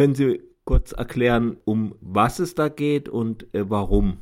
Können 0.00 0.14
Sie 0.14 0.40
kurz 0.64 0.92
erklären, 0.92 1.60
um 1.66 1.94
was 2.00 2.38
es 2.38 2.54
da 2.54 2.70
geht 2.70 3.06
und 3.10 3.42
äh, 3.54 3.68
warum? 3.68 4.16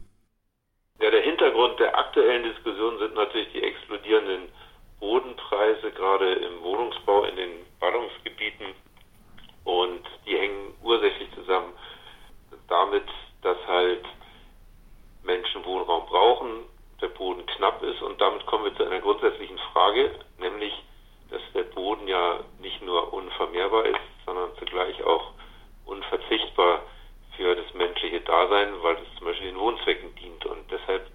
Ja, 1.00 1.08
der 1.08 1.22
Hintergrund 1.22 1.78
der 1.78 1.96
aktuellen 1.96 2.42
Diskussion 2.42 2.98
sind 2.98 3.14
natürlich 3.14 3.46
die 3.52 3.62
explodierenden 3.62 4.48
Bodenpreise, 4.98 5.92
gerade 5.92 6.32
im 6.32 6.64
Wohnungsbau 6.64 7.26
in 7.26 7.36
den 7.36 7.50
Ballungsgebieten. 7.78 8.74
Und 9.62 10.02
die 10.26 10.36
hängen 10.36 10.74
ursächlich 10.82 11.28
zusammen 11.36 11.72
damit, 12.66 13.06
dass 13.42 13.58
halt 13.68 14.04
Menschen 15.22 15.64
Wohnraum 15.64 16.06
brauchen, 16.06 16.64
der 17.00 17.06
Boden 17.10 17.46
knapp 17.54 17.80
ist. 17.84 18.02
Und 18.02 18.20
damit 18.20 18.44
kommen 18.46 18.64
wir 18.64 18.74
zu 18.74 18.82
einer 18.82 18.98
grundsätzlichen 18.98 19.58
Frage, 19.72 20.10
nämlich, 20.40 20.72
dass 21.30 21.42
der 21.54 21.62
Boden 21.62 22.08
ja 22.08 22.40
nicht 22.60 22.82
nur 22.82 23.12
unvermehrbar 23.12 23.86
ist, 23.86 24.00
sondern 24.26 24.50
zugleich 24.58 25.04
auch 25.04 25.34
unverzichtbar 25.88 26.82
für 27.36 27.56
das 27.56 27.72
menschliche 27.74 28.20
Dasein, 28.20 28.82
weil 28.82 28.96
es 28.96 29.18
zum 29.18 29.26
Beispiel 29.26 29.48
den 29.48 29.58
Wohnzwecken 29.58 30.14
dient. 30.16 30.44
Und 30.46 30.70
deshalb 30.70 31.06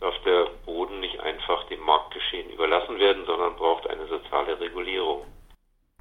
darf 0.00 0.14
der 0.24 0.46
Boden 0.66 1.00
nicht 1.00 1.20
einfach 1.20 1.64
dem 1.68 1.80
Marktgeschehen 1.80 2.50
überlassen 2.50 2.98
werden, 2.98 3.24
sondern 3.26 3.56
braucht 3.56 3.88
eine 3.88 4.06
soziale 4.06 4.58
Regulierung. 4.60 5.24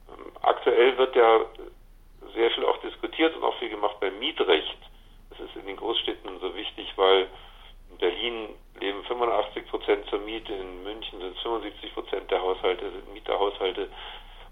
Ähm, 0.09 0.31
aktuell 0.41 0.97
wird 1.15 1.25
ja 1.25 1.45
sehr 2.33 2.51
viel 2.51 2.65
auch 2.65 2.77
diskutiert 2.77 3.35
und 3.35 3.43
auch 3.43 3.57
viel 3.59 3.69
gemacht 3.69 3.99
beim 3.99 4.19
Mietrecht. 4.19 4.77
Das 5.29 5.39
ist 5.39 5.55
in 5.55 5.65
den 5.65 5.77
Großstädten 5.77 6.39
so 6.39 6.55
wichtig, 6.55 6.91
weil 6.97 7.27
in 7.91 7.97
Berlin 7.97 8.49
leben 8.79 9.03
85 9.03 9.67
Prozent 9.69 10.05
zur 10.09 10.19
Miete, 10.19 10.53
in 10.53 10.83
München 10.83 11.19
sind 11.19 11.35
es 11.35 11.41
75 11.41 11.93
Prozent 11.93 12.31
der 12.31 12.41
Haushalte, 12.41 12.91
sind 12.91 13.13
Mieterhaushalte. 13.13 13.89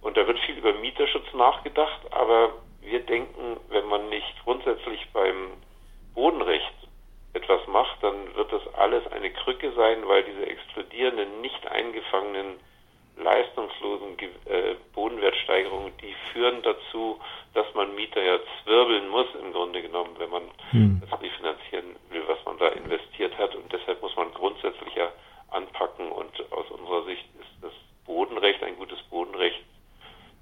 Und 0.01 0.17
da 0.17 0.25
wird 0.27 0.39
viel 0.39 0.57
über 0.57 0.73
Mieterschutz 0.73 1.33
nachgedacht, 1.33 2.01
aber 2.11 2.53
wir 2.81 2.99
denken, 2.99 3.57
wenn 3.69 3.85
man 3.87 4.09
nicht 4.09 4.33
grundsätzlich 4.43 5.05
beim 5.13 5.53
Bodenrecht 6.13 6.73
etwas 7.33 7.65
macht, 7.67 8.03
dann 8.03 8.35
wird 8.35 8.51
das 8.51 8.61
alles 8.75 9.05
eine 9.07 9.31
Krücke 9.31 9.71
sein, 9.73 10.07
weil 10.07 10.23
diese 10.23 10.45
explodierenden, 10.45 11.41
nicht 11.41 11.65
eingefangenen, 11.67 12.59
leistungslosen 13.17 14.17
äh, 14.45 14.75
Bodenwertsteigerungen, 15.53 15.93
die 16.01 16.13
führen 16.31 16.61
dazu, 16.63 17.19
dass 17.53 17.65
man 17.75 17.95
Mieter 17.95 18.21
ja 18.21 18.39
zwirbeln 18.63 19.09
muss 19.09 19.27
im 19.41 19.51
Grunde 19.51 19.81
genommen, 19.81 20.15
wenn 20.17 20.29
man 20.29 20.43
hm. 20.71 21.01
das 21.01 21.21
refinanzieren 21.21 21.95
will, 22.09 22.23
was 22.27 22.43
man 22.45 22.57
da 22.57 22.69
investiert 22.69 23.37
hat. 23.37 23.55
Und 23.55 23.71
deshalb 23.71 24.01
muss 24.01 24.15
man 24.15 24.31
grundsätzlich 24.33 24.93
ja 24.95 25.11
anpacken. 25.51 26.11
Und 26.11 26.31
aus 26.51 26.69
unserer 26.71 27.05
Sicht 27.05 27.25
ist 27.39 27.51
das 27.61 27.73
Bodenrecht, 28.05 28.63
ein 28.63 28.75
gutes 28.77 29.01
Bodenrecht, 29.09 29.63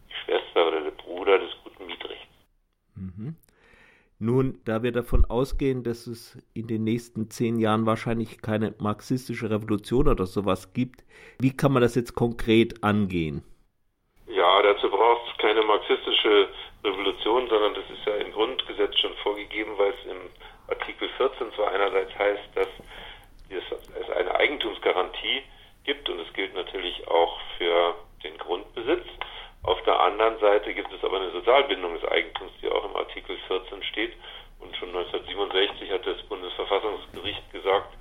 die 0.09 0.25
Schwester 0.25 0.67
oder 0.67 0.81
der 0.81 0.91
Bruder 0.91 1.39
des 1.39 1.51
guten 1.63 1.85
Mietrechts. 1.85 2.27
Mhm. 2.95 3.35
Nun, 4.19 4.59
da 4.65 4.83
wir 4.83 4.91
davon 4.91 5.25
ausgehen, 5.25 5.83
dass 5.83 6.05
es 6.05 6.37
in 6.53 6.67
den 6.67 6.83
nächsten 6.83 7.31
zehn 7.31 7.57
Jahren 7.57 7.87
wahrscheinlich 7.87 8.41
keine 8.41 8.75
marxistische 8.77 9.49
Revolution 9.49 10.07
oder 10.07 10.27
sowas 10.27 10.73
gibt, 10.73 11.03
wie 11.39 11.57
kann 11.57 11.73
man 11.73 11.81
das 11.81 11.95
jetzt 11.95 12.13
konkret 12.13 12.83
angehen? 12.83 13.43
Ja, 14.41 14.59
dazu 14.63 14.89
braucht 14.89 15.29
es 15.29 15.37
keine 15.37 15.61
marxistische 15.61 16.49
Revolution, 16.83 17.47
sondern 17.47 17.75
das 17.75 17.83
ist 17.91 18.03
ja 18.07 18.15
im 18.15 18.31
Grundgesetz 18.31 18.97
schon 18.97 19.13
vorgegeben, 19.17 19.77
weil 19.77 19.93
es 19.93 20.11
im 20.11 20.17
Artikel 20.67 21.09
14 21.09 21.53
zwar 21.53 21.71
einerseits 21.71 22.17
heißt, 22.17 22.49
dass 22.55 22.67
es 23.49 24.09
eine 24.09 24.33
Eigentumsgarantie 24.33 25.43
gibt 25.83 26.09
und 26.09 26.21
es 26.21 26.33
gilt 26.33 26.55
natürlich 26.55 27.07
auch 27.07 27.39
für 27.59 27.93
den 28.23 28.35
Grundbesitz. 28.39 29.05
Auf 29.61 29.79
der 29.83 29.99
anderen 29.99 30.39
Seite 30.39 30.73
gibt 30.73 30.91
es 30.91 31.03
aber 31.03 31.17
eine 31.17 31.29
Sozialbindung 31.29 31.93
des 31.93 32.09
Eigentums, 32.09 32.51
die 32.63 32.69
auch 32.71 32.85
im 32.85 32.95
Artikel 32.95 33.37
14 33.47 33.83
steht. 33.83 34.13
Und 34.59 34.75
schon 34.75 34.89
1967 34.89 35.91
hat 35.91 36.07
das 36.07 36.19
Bundesverfassungsgericht 36.23 37.51
gesagt, 37.51 37.93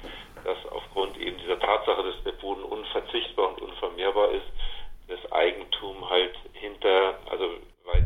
dass 0.44 0.72
aufgrund 0.72 1.18
eben 1.18 1.36
dieser 1.36 1.60
Tatsache, 1.60 2.02
dass 2.02 2.24
der 2.24 2.32
Boden 2.32 2.62
unverzichtbar 2.62 3.48
und 3.48 3.60
unvermehrbar 3.60 4.30
ist, 4.30 4.46
das 5.10 5.32
Eigentum 5.32 6.08
halt 6.08 6.34
hinter, 6.52 7.18
also 7.30 7.50
weit 7.84 8.04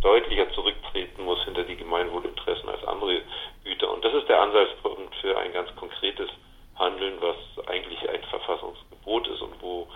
deutlicher 0.00 0.50
zurücktreten 0.52 1.24
muss 1.24 1.42
hinter 1.44 1.62
die 1.62 1.76
Gemeinwohlinteressen 1.76 2.68
als 2.68 2.84
andere 2.84 3.22
Güter. 3.62 3.92
Und 3.92 4.04
das 4.04 4.12
ist 4.14 4.28
der 4.28 4.40
Ansatzpunkt 4.40 5.14
für 5.16 5.38
ein 5.38 5.52
ganz 5.52 5.74
konkretes 5.76 6.28
Handeln, 6.74 7.18
was 7.20 7.36
eigentlich 7.68 8.08
ein 8.08 8.22
Verfassungsgebot 8.24 9.28
ist 9.28 9.40
und 9.40 9.62
wo 9.62 9.86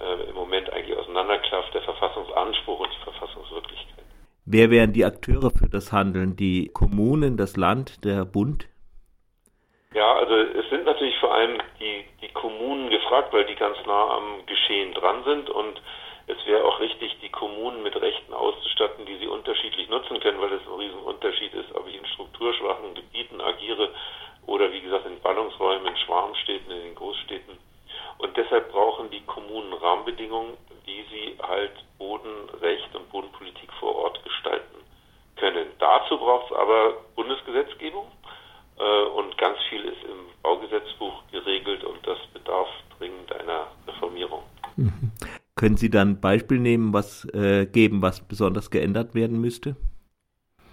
äh, 0.00 0.28
im 0.28 0.34
Moment 0.34 0.72
eigentlich 0.72 0.98
auseinanderklafft 0.98 1.72
der 1.72 1.82
Verfassungsanspruch 1.82 2.80
und 2.80 2.90
die 2.92 3.04
Verfassungswirklichkeit. 3.04 4.04
Wer 4.46 4.70
wären 4.70 4.92
die 4.92 5.06
Akteure 5.06 5.50
für 5.50 5.70
das 5.70 5.90
Handeln? 5.90 6.36
Die 6.36 6.68
Kommunen, 6.68 7.38
das 7.38 7.56
Land, 7.56 8.04
der 8.04 8.26
Bund? 8.26 8.68
Ja, 9.94 10.16
also 10.16 10.34
es 10.34 10.68
sind 10.68 10.84
natürlich 10.84 11.16
vor 11.18 11.32
allem 11.32 11.58
die, 11.80 12.04
die 12.20 12.32
Kommunen 12.34 12.90
gefragt, 12.90 13.32
weil 13.32 13.46
die 13.46 13.54
ganz 13.54 13.78
nah 13.86 14.18
am 14.18 14.44
Geschehen 14.44 14.92
dran 14.92 15.24
sind 15.24 15.48
und 15.48 15.80
es 16.26 16.36
wäre 16.46 16.62
auch 16.62 16.78
richtig, 16.80 17.16
die 17.22 17.30
Kommunen 17.30 17.82
mit 17.82 17.96
Rechten 17.96 18.34
auszustatten, 18.34 19.06
die 19.06 19.16
sie 19.16 19.28
unterschiedlich 19.28 19.88
nutzen 19.88 20.20
können, 20.20 20.40
weil 20.40 20.52
es 20.52 20.66
ein 20.66 20.78
Riesenunterschied 20.78 21.54
ist, 21.54 21.74
ob 21.74 21.88
ich 21.88 21.96
in 21.96 22.06
strukturschwachen 22.06 22.94
Gebieten 22.94 23.40
agiere 23.40 23.88
oder 24.46 24.70
wie 24.72 24.82
gesagt 24.82 25.06
in 25.06 25.20
Ballungsräumen, 25.20 25.86
in 25.86 25.96
Schwarmstädten, 25.96 26.70
in 26.70 26.82
den 26.82 26.94
Großstädten. 26.94 27.56
Und 28.18 28.36
deshalb 28.36 28.70
brauchen 28.70 29.10
die 29.10 29.20
Kommunen 29.22 29.72
Rahmenbedingungen, 29.72 30.56
wie 30.84 31.04
sie 31.10 31.38
halt 31.42 31.72
Bodenrecht 31.98 32.94
und 32.94 33.10
Bodenpolitik 33.10 33.72
vor 33.80 33.94
Ort 33.96 34.22
gestalten 34.24 34.74
können. 35.36 35.66
Dazu 35.78 36.18
braucht 36.18 36.50
es 36.50 36.56
aber 36.56 36.94
Bundesgesetzgebung 37.16 38.06
äh, 38.78 39.02
und 39.16 39.36
ganz 39.38 39.58
viel 39.68 39.84
ist 39.84 40.02
im 40.04 40.30
Baugesetzbuch 40.42 41.22
geregelt 41.32 41.84
und 41.84 42.06
das 42.06 42.18
bedarf 42.32 42.68
dringend 42.98 43.32
einer 43.32 43.66
Reformierung. 43.86 44.42
Mhm. 44.76 45.12
Können 45.56 45.76
Sie 45.76 45.90
dann 45.90 46.10
ein 46.12 46.20
Beispiel 46.20 46.58
nehmen, 46.58 46.92
was 46.92 47.24
äh, 47.32 47.66
geben, 47.66 48.02
was 48.02 48.26
besonders 48.26 48.70
geändert 48.70 49.14
werden 49.14 49.40
müsste? 49.40 49.76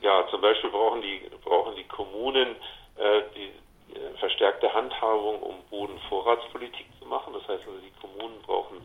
Ja, 0.01 0.25
zum 0.29 0.41
Beispiel 0.41 0.69
brauchen 0.71 1.01
die, 1.01 1.21
brauchen 1.43 1.75
die 1.75 1.83
Kommunen 1.83 2.55
äh, 2.97 3.21
die 3.35 3.95
äh, 3.95 4.17
verstärkte 4.19 4.73
Handhabung, 4.73 5.41
um 5.41 5.55
Bodenvorratspolitik 5.69 6.87
zu 6.99 7.05
machen. 7.05 7.33
Das 7.33 7.43
heißt 7.47 7.63
also, 7.67 7.79
die 7.79 7.93
Kommunen 8.01 8.41
brauchen 8.41 8.77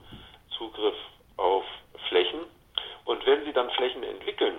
Zugriff 0.57 0.97
auf 1.37 1.65
Flächen. 2.09 2.41
Und 3.05 3.25
wenn 3.27 3.45
sie 3.45 3.53
dann 3.53 3.71
Flächen 3.71 4.03
entwickeln, 4.03 4.57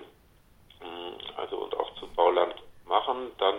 also 1.36 1.56
und 1.58 1.76
auch 1.78 1.94
zu 1.96 2.06
Bauland 2.14 2.54
machen, 2.86 3.30
dann 3.38 3.56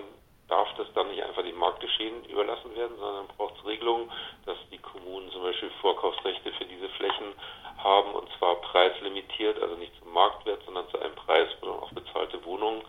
darf 0.48 0.68
das 0.78 0.88
dann 0.94 1.10
nicht 1.10 1.24
einfach 1.24 1.44
dem 1.44 1.58
Marktgeschehen 1.58 2.26
überlassen 2.26 2.76
werden, 2.76 2.98
sondern 2.98 3.28
braucht 3.38 3.56
es 3.58 3.66
Regelungen, 3.66 4.12
dass 4.46 4.58
die 4.72 4.80
Kommunen 4.80 5.30
zum 5.32 5.44
Beispiel 5.44 5.70
Vorkaufsrechte 5.82 6.52
für 6.54 6.66
diese 6.66 6.90
Flächen 6.90 7.34
haben 7.78 8.14
und 8.14 8.28
zwar 8.38 8.56
preislimitiert, 8.56 9.62
also 9.62 9.76
nicht 9.76 9.94
zum 10.00 10.12
Marktwert, 10.12 10.64
sondern 10.66 10.90
zu 10.90 11.00
einem 11.00 11.16
Preis, 11.16 11.50
wo 11.62 11.68
dann 11.68 11.80
auch 11.80 11.92
bezahlte 11.92 12.44
Wohnungen 12.46 12.82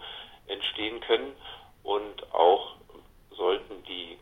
entstehen 0.47 1.01
können 1.01 1.37
und 1.83 2.33
auch 2.33 2.77
sollten 3.37 3.83
die 3.85 4.19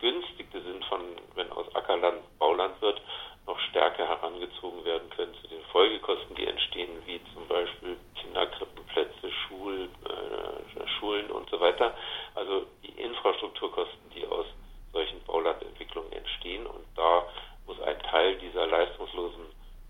Grundeigentümer, 0.00 0.20
die 0.30 0.46
ja 0.46 0.50
Begünstigte 0.50 0.62
sind 0.62 0.84
von, 0.86 1.00
wenn 1.34 1.50
aus 1.52 1.74
Ackerland 1.74 2.20
Bauland 2.38 2.80
wird, 2.80 3.00
noch 3.46 3.58
stärker 3.70 4.06
herangezogen 4.06 4.84
werden 4.84 5.08
können 5.10 5.34
zu 5.40 5.48
den 5.48 5.62
Folgekosten, 5.72 6.36
die 6.36 6.46
entstehen, 6.46 6.90
wie 7.06 7.20
zum 7.34 7.46
Beispiel 7.48 7.96
Kinderkrippenplätze, 8.14 9.30
Schul, 9.30 9.88
äh, 10.04 10.88
Schulen 10.98 11.30
und 11.30 11.48
so 11.50 11.60
weiter. 11.60 11.94
Also 12.34 12.66
die 12.82 13.00
Infrastrukturkosten, 13.00 14.10
die 14.14 14.26
aus 14.26 14.46
solchen 14.92 15.22
Baulandentwicklungen 15.24 16.12
entstehen. 16.12 16.66
Und 16.66 16.84
da 16.96 17.24
muss 17.66 17.80
ein 17.80 17.98
Teil 18.00 18.36
dieser 18.36 18.66
leistungslosen 18.66 19.46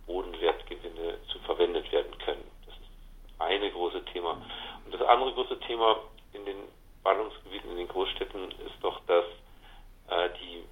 Bodenwertgewinne 0.07 1.19
zu 1.33 1.39
verwendet 1.41 1.91
werden 1.93 2.17
können. 2.19 2.45
Das 2.67 2.75
ist 2.75 3.41
eine 3.41 3.71
große 3.71 4.05
Thema. 4.07 4.41
Und 4.85 4.95
das 4.95 5.03
andere 5.03 5.33
große 5.33 5.59
Thema 5.61 5.97
in 6.33 6.45
den 6.45 6.57
Ballungsgebieten, 7.03 7.71
in 7.71 7.77
den 7.79 7.89
Großstädten 7.89 8.51
ist 8.53 8.77
doch, 8.83 9.01
dass 9.07 9.25
äh, 10.11 10.31
die 10.41 10.65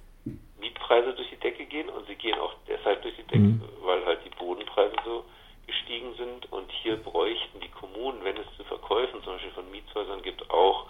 Mietpreise 0.59 1.13
durch 1.13 1.29
die 1.29 1.37
Decke 1.37 1.65
gehen 1.79 1.89
und 1.89 2.07
sie 2.07 2.15
gehen 2.15 2.37
auch 2.39 2.53
deshalb 2.67 3.01
durch 3.01 3.15
die 3.15 3.23
Decke, 3.23 3.39
mhm. 3.39 3.61
weil 3.81 4.05
halt 4.05 4.19
die 4.25 4.35
Bodenpreise 4.37 4.95
so 5.05 5.23
gestiegen 5.65 6.13
sind 6.15 6.51
und 6.51 6.69
hier 6.71 6.97
bräuchten 6.97 7.59
die 7.59 7.69
Kommunen, 7.69 8.23
wenn 8.23 8.37
es 8.37 8.47
zu 8.57 8.63
Verkäufen 8.63 9.23
zum 9.23 9.33
Beispiel 9.33 9.51
von 9.51 9.71
Mietshäusern 9.71 10.21
gibt, 10.21 10.49
auch 10.49 10.87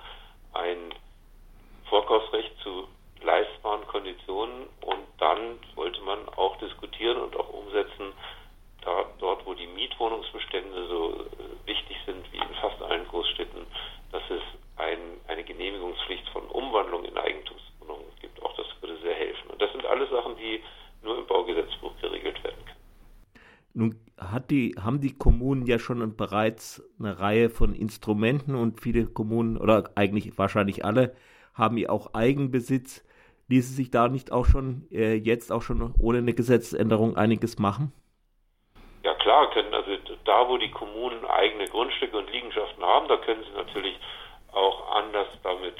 ein 0.53 0.93
Vorkaufsrecht 1.89 2.51
zu 2.63 2.87
leistbaren 3.21 3.85
Konditionen 3.87 4.67
und 4.81 5.03
dann 5.17 5.59
sollte 5.75 6.01
man 6.01 6.27
auch 6.37 6.57
diskutieren 6.57 7.17
und 7.17 7.35
auch 7.35 7.49
umsetzen, 7.49 8.13
da, 8.81 9.05
dort 9.19 9.45
wo 9.45 9.53
die 9.53 9.67
Mietwohnungsbestände 9.67 10.87
so 10.87 11.11
äh, 11.11 11.67
wichtig 11.67 11.97
sind 12.05 12.31
wie 12.31 12.37
in 12.37 12.55
fast 12.61 12.81
allen 12.81 13.05
Großstädten, 13.09 13.67
dass 14.13 14.23
es 14.29 14.41
ein, 14.77 15.19
eine 15.27 15.43
Genehmigungspflicht 15.43 16.27
von 16.29 16.43
Umwandlung 16.47 17.03
in 17.03 17.17
Eigentumswohnungen 17.17 18.05
gibt. 18.21 18.41
Auch 18.41 18.55
das 18.55 18.65
würde 18.79 18.97
sehr 19.01 19.15
helfen. 19.15 19.49
Und 19.49 19.61
das 19.61 19.71
sind 19.73 19.85
alles 19.85 20.09
Sachen, 20.09 20.37
die 20.37 20.63
nur 21.03 21.17
im 21.17 21.27
Baugesetzbuch 21.27 21.91
geregelt 22.01 22.43
werden 22.43 22.65
können. 22.65 22.79
Nun 23.73 23.99
die, 24.49 24.75
haben 24.81 25.01
die 25.01 25.17
Kommunen 25.17 25.65
ja 25.65 25.79
schon 25.79 26.15
bereits 26.15 26.83
eine 26.99 27.19
Reihe 27.19 27.49
von 27.49 27.73
Instrumenten 27.73 28.55
und 28.55 28.81
viele 28.81 29.05
Kommunen 29.05 29.57
oder 29.57 29.91
eigentlich 29.95 30.37
wahrscheinlich 30.37 30.83
alle 30.85 31.15
haben 31.53 31.77
ja 31.77 31.89
auch 31.89 32.13
Eigenbesitz. 32.13 33.05
Ließe 33.47 33.73
sich 33.73 33.89
da 33.89 34.07
nicht 34.07 34.31
auch 34.31 34.45
schon 34.45 34.87
äh, 34.91 35.15
jetzt 35.15 35.51
auch 35.51 35.63
schon 35.63 35.93
ohne 35.99 36.19
eine 36.19 36.33
Gesetzesänderung 36.33 37.17
einiges 37.17 37.57
machen? 37.57 37.91
Ja 39.03 39.15
klar, 39.15 39.49
können 39.51 39.73
also 39.73 39.91
da, 40.25 40.47
wo 40.47 40.57
die 40.57 40.69
Kommunen 40.69 41.25
eigene 41.25 41.65
Grundstücke 41.65 42.17
und 42.17 42.31
Liegenschaften 42.31 42.83
haben, 42.83 43.07
da 43.07 43.17
können 43.17 43.43
sie 43.43 43.57
natürlich 43.57 43.99
auch 44.51 44.91
anders 44.95 45.27
damit 45.43 45.75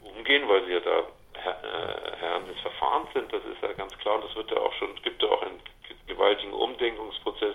umgehen, 0.00 0.48
weil 0.48 0.64
sie 0.66 0.72
ja 0.72 0.80
da 0.80 0.98
äh, 1.34 2.16
Herren 2.18 2.46
des 2.46 2.58
Verfahrens 2.60 3.08
sind. 3.12 3.32
Das 3.32 3.44
ist 3.44 3.62
ja 3.62 3.72
ganz 3.72 3.96
klar 3.98 4.16
und 4.16 4.24
das 4.24 4.34
wird 4.34 4.50
ja 4.50 4.56
auch 4.58 4.72
schon, 4.74 4.88
gibt 5.02 5.22
ja 5.22 5.28
auch 5.28 5.42
einen 5.42 5.60
gewaltigen 6.06 6.52
Umdenkungsprozess, 6.52 7.54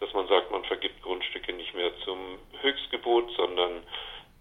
dass 0.00 0.12
man 0.12 0.28
sagt, 0.28 0.50
man 0.50 0.64
vergibt 0.64 1.02
Grundstücke 1.02 1.52
nicht 1.52 1.74
mehr 1.74 1.90
zum 2.04 2.38
Höchstgebot, 2.60 3.30
sondern 3.36 3.82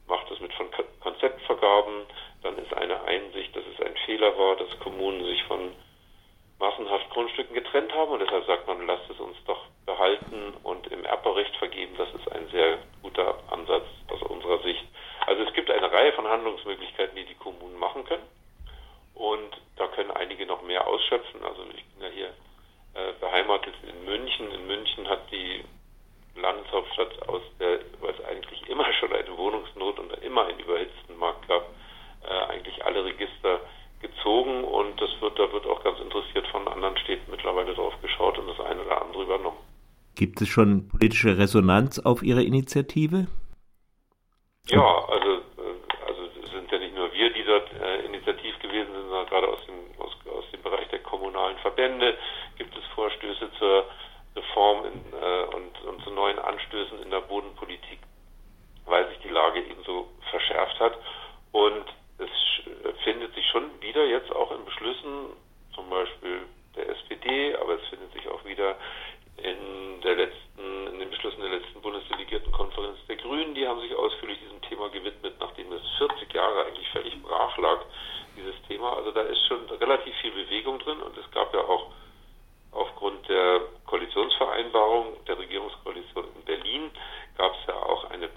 macht 0.08 0.30
das 0.32 0.40
mit 0.40 0.54
von 0.54 0.68
Konzeptvergaben. 1.02 2.06
Dann 2.44 2.58
ist 2.58 2.74
eine 2.74 3.02
Einsicht, 3.04 3.56
dass 3.56 3.64
es 3.74 3.86
ein 3.86 3.96
Fehler 4.06 4.38
war, 4.38 4.56
dass 4.56 4.80
Kommunen 4.80 5.24
sich 5.26 5.44
von 5.44 5.72
massenhaft 6.60 7.10
Grundstücken 7.12 7.54
getrennt 7.54 7.94
haben 7.94 8.12
und 8.12 8.20
deshalb 8.20 8.46
sagt 8.46 8.68
man, 8.68 8.86
lasst 8.88 9.10
es 9.10 9.20
uns 9.20 9.38
doch 9.46 9.66
behalten 9.86 10.54
und 10.64 10.88
im 10.88 11.06
Erbrecht 11.06 11.56
vergeben. 11.58 11.96
Das 11.98 12.10
ist 12.14 12.32
ein 12.32 12.48
sehr 12.50 12.80
guter 13.04 13.38
Ansatz 13.52 13.86
aus 14.10 14.22
unserer 14.24 14.60
Sicht. 14.64 14.84
Also 15.28 15.44
es 15.44 15.54
gibt 15.54 15.70
eine 15.70 15.92
Reihe 15.92 16.14
von 16.14 16.28
Handlungsmöglichkeiten, 16.28 17.16
die 17.16 17.26
die 17.26 17.36
Kommunen 17.36 17.78
machen 17.78 18.06
können 18.06 18.24
und 19.14 19.62
da 19.76 19.88
können 19.88 20.12
einige 20.12 20.46
noch 20.46 20.64
mehr 20.64 20.88
ausschöpfen. 20.88 21.44
Also 21.44 21.64
ich 21.76 21.86
bin 21.86 22.04
ja 22.04 22.10
hier 22.10 22.34
äh, 22.98 23.14
beheimatet 23.20 23.76
in 23.84 24.06
München. 24.06 24.52
In 24.52 24.66
München 24.66 25.08
hat 25.08 25.32
die 25.32 25.64
Landeshauptstadt 26.36 27.30
aus 27.30 27.42
der, 27.60 27.80
weil 28.02 28.14
es 28.14 28.26
eigentlich 28.26 28.68
immer 28.68 28.92
schon 28.94 29.14
eine 29.14 29.38
Wohnungsnot 29.38 30.00
und 30.00 30.12
immer 30.24 30.46
einen 30.46 30.60
überhitzten 30.60 31.16
Markt 31.18 31.48
gab, 31.48 31.70
äh, 32.24 32.52
eigentlich 32.52 32.84
alle 32.84 33.06
Register 33.06 33.62
gezogen 34.02 34.64
und 34.64 35.00
das 35.02 35.10
wird, 35.22 35.38
da 35.38 35.52
wird 35.52 35.66
auch 35.68 35.84
ganz 35.84 36.00
interessiert 36.00 36.48
von 36.48 36.68
anderen 36.68 36.98
Städten 36.98 37.30
mittlerweile 37.32 37.74
drauf 37.74 37.94
geschaut 38.02 38.38
und 38.38 38.48
das 38.48 38.60
eine 38.62 38.82
oder 38.82 39.02
andere 39.02 39.24
übernommen. 39.24 39.58
Gibt 40.16 40.42
es 40.42 40.48
schon 40.48 40.88
politische 40.90 41.38
Resonanz 41.38 42.00
auf 42.00 42.24
Ihre 42.24 42.44
Initiative? 42.44 43.28
Ja, 44.70 45.06
also, 45.08 45.30
äh, 45.30 46.06
also 46.08 46.22
es 46.44 46.52
sind 46.52 46.72
ja 46.72 46.80
nicht 46.80 46.96
nur 46.96 47.12
wir, 47.14 47.32
die 47.32 47.44
dort 47.44 47.72
äh, 47.74 48.06
initiativ 48.06 48.58
gewesen 48.60 48.92
sind, 48.92 49.04
sondern 49.10 49.28
gerade 49.28 49.48
aus 49.48 49.60
dem, 49.66 49.76
aus, 50.38 50.50
dem 50.52 50.62
Bereich 50.62 50.88
der 50.90 51.00
kommunalen 51.00 51.58
Verbände. 51.58 52.18
Gibt 52.58 52.76
es 52.78 52.84
Vorstöße 52.96 53.52
zur 53.60 53.86
Reform 54.36 54.86
in, 54.86 55.14
äh, 55.14 55.56
und, 55.56 55.82
und 55.86 56.04
zu 56.04 56.12
neuen 56.12 56.40
Anstößen 56.40 57.02
in 57.02 57.10
der 57.10 57.22
Bodenpolitik, 57.22 58.00
weil 58.86 59.08
sich 59.10 59.20
die 59.20 59.30
Lage 59.30 59.60
ebenso 59.62 60.10
verschärft 60.30 60.80
hat. 60.80 60.98
Und 61.52 61.86
es 62.20 62.30
findet 63.04 63.34
sich 63.36 63.46
schon 63.48 63.70
wieder 63.82 64.06
jetzt 64.06 64.32
auch 64.32 64.52
in 64.52 64.64
Beschlüssen, 64.66 65.34
zum 65.74 65.90
Beispiel 65.90 66.42
der 66.76 66.90
SPD, 66.90 67.56
aber 67.56 67.76
es 67.76 67.88
findet 67.88 68.12
sich 68.14 68.28
auch 68.30 68.44
wieder 68.46 68.76
in 69.38 70.02
der 70.02 70.16
letzten, 70.16 70.88
in 70.88 71.00
den 71.00 71.10
Beschlüssen 71.10 71.42
der 71.42 71.52
letzten 71.52 71.82
Bundesdelegiertenkonferenz 71.82 72.98
der 73.08 73.18
Grünen, 73.18 73.54
die 73.54 73.68
haben 73.68 73.82
sich 73.82 73.94
ausführlich 73.94 74.40
diesem 74.40 74.62
Thema 74.62 74.90
gewidmet, 74.90 75.36
nachdem 75.40 75.72
es 75.74 75.82
40 76.00 76.34
Jahre 76.34 76.66
eigentlich 76.66 76.90
völlig 76.90 77.22
brach 77.22 77.56
lag, 77.58 77.82
dieses 78.36 78.56
Thema. 78.68 78.98
Also 78.98 79.12
da 79.12 79.22
ist 79.22 79.46
schon 79.48 79.66
relativ 79.70 80.16
viel 80.18 80.32
Bewegung 80.32 80.80
drin 80.80 81.02
und 81.02 81.16
es 81.18 81.30
gab 81.32 81.54
ja 81.54 81.62
auch 81.62 81.92
aufgrund 82.72 83.28
der 83.30 83.62
Koalitionsvereinbarung 83.86 85.24
der 85.26 85.38
Regierungskoalition 85.40 86.26
in 86.36 86.46
Berlin 86.46 86.92
gab 87.38 87.54
es 87.54 87.68
ja 87.68 87.76
auch 87.76 88.10
eine 88.10 88.28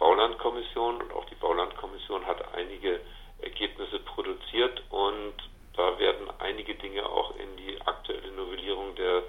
Baulandkommission 0.81 1.03
und 1.03 1.13
auch 1.13 1.25
die 1.27 1.35
Baulandkommission 1.35 2.27
hat 2.27 2.55
einige 2.55 3.01
Ergebnisse 3.43 3.99
produziert 4.01 4.83
und 4.91 5.35
da 5.77 5.99
werden 5.99 6.29
einige 6.39 6.75
Dinge 6.75 7.05
auch 7.07 7.35
in 7.37 7.57
die 7.57 7.81
aktuelle 7.83 8.33
Novellierung 8.33 8.95
der, 8.97 9.23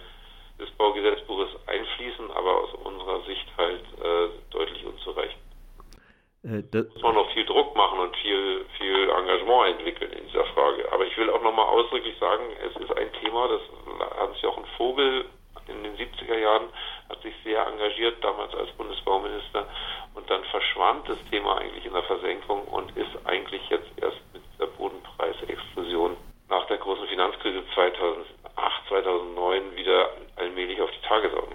des 0.60 0.70
Baugesetzbuches 0.72 1.50
einfließen, 1.68 2.32
aber 2.32 2.64
aus 2.64 2.74
unserer 2.84 3.22
Sicht 3.26 3.48
halt 3.58 3.84
äh, 4.04 4.30
deutlich 4.50 4.86
unzureichend. 4.86 5.42
Äh, 6.44 6.64
da 6.72 6.84
muss 6.94 7.02
man 7.02 7.16
noch 7.16 7.32
viel 7.34 7.46
Druck 7.46 7.76
machen 7.76 8.00
und 8.00 8.16
viel, 8.18 8.66
viel 8.78 9.10
Engagement 9.10 9.78
entwickeln 9.78 10.12
in 10.14 10.26
dieser 10.28 10.46
Frage. 10.46 10.92
Aber 10.92 11.06
ich 11.06 11.16
will 11.18 11.30
auch 11.30 11.42
nochmal 11.42 11.68
ausdrücklich 11.68 12.18
sagen, 12.20 12.44
es 12.66 12.82
ist 12.82 12.98
ein 12.98 13.12
Thema, 13.24 13.48
das 13.48 13.62
Hans-Jochen 14.18 14.66
Vogel 14.78 15.26
in 15.68 15.84
den 15.84 15.96
70er 15.96 16.38
Jahren 16.38 16.70
sich 17.22 17.34
sehr 17.44 17.66
engagiert, 17.68 18.24
damals 18.24 18.54
als 18.56 18.72
Bundesbauminister. 18.72 19.68
Und 20.14 20.30
dann 20.30 20.44
verschwand 20.46 21.08
das 21.10 21.18
Thema 21.30 21.58
eigentlich 21.58 21.86
in 21.86 21.94
der 21.94 22.04
Versenkung 22.04 22.64
und 22.68 22.96
ist 22.98 23.12
eigentlich 23.26 23.62
jetzt 23.70 23.90
erst 24.02 24.22
mit 24.34 24.44
der 24.60 24.68
Bodenpreisexplosion 24.68 26.18
nach 26.50 26.66
der 26.68 26.78
großen 26.78 27.08
Finanzkrise 27.08 27.64
2008, 27.74 28.26
2009 28.90 29.76
wieder 29.76 30.10
allmählich 30.36 30.82
auf 30.82 30.92
die 30.92 31.08
Tagesordnung 31.08 31.51